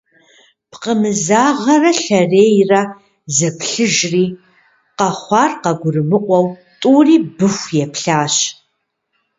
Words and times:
Пкъымызагъэрэ 0.71 1.91
Лъэрейрэ 2.03 2.81
зэплъыжри, 3.35 4.25
къэхъуар 4.97 5.51
къагурымыӀуэу 5.61 6.45
тӀури 6.81 7.15
Быху 7.37 7.69
еплъащ. 7.83 8.35